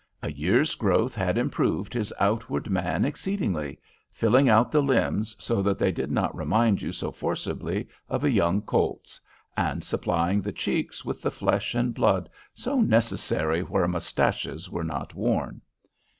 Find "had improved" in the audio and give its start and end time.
1.13-1.93